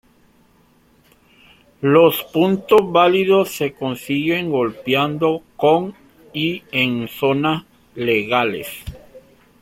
Los 1.81 2.23
puntos 2.23 2.91
válidos 2.91 3.53
se 3.55 3.73
consiguen 3.73 4.49
golpeando 4.49 5.43
con 5.55 5.93
y 6.33 6.63
en 6.71 7.07
zonas 7.07 7.65
legales. 7.93 8.65